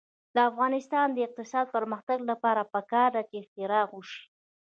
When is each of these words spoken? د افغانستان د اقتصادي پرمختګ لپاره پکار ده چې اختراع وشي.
د 0.35 0.37
افغانستان 0.49 1.07
د 1.13 1.17
اقتصادي 1.27 1.71
پرمختګ 1.75 2.19
لپاره 2.31 2.69
پکار 2.73 3.07
ده 3.15 3.21
چې 3.29 3.35
اختراع 3.41 3.85
وشي. 3.93 4.21